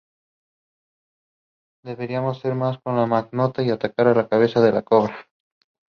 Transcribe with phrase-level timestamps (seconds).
[1.85, 5.15] Deberíamos ser más como la mangosta y atacar la cabeza de la cobra"".